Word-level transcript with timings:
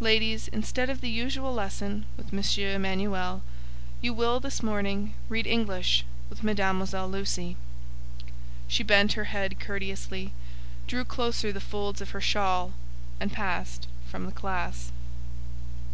Ladies, 0.00 0.48
instead 0.48 0.88
of 0.88 1.02
the 1.02 1.10
usual 1.10 1.52
lesson 1.52 2.06
with 2.16 2.32
M. 2.32 2.64
Emanuel, 2.74 3.42
you 4.00 4.14
will, 4.14 4.40
this 4.40 4.62
morning, 4.62 5.12
read 5.28 5.46
English 5.46 6.02
with 6.30 6.42
Mademoiselle 6.42 7.10
Lucy." 7.10 7.58
She 8.68 8.82
bent 8.82 9.12
her 9.20 9.24
head 9.24 9.60
courteously, 9.60 10.32
drew 10.86 11.04
closer 11.04 11.52
the 11.52 11.60
folds 11.60 12.00
of 12.00 12.12
her 12.12 12.22
shawl, 12.22 12.72
and 13.20 13.34
passed 13.34 13.86
from 14.06 14.24
the 14.24 14.32
classe. 14.32 14.92